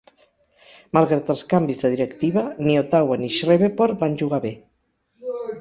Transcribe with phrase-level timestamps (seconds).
[0.97, 4.57] Malgrat els canvis de directiva ni Ottawa ni Shreveport van jugar bé.